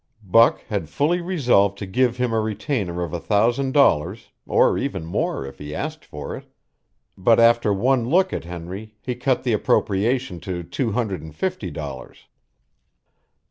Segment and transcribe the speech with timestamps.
[0.25, 5.05] Buck had fully resolved to give him a retainer of a thousand dollars, or even
[5.05, 6.45] more, if he asked for it,
[7.15, 11.69] but after one look at Henry he cut the appropriation to two hundred and fifty
[11.69, 12.25] dollars.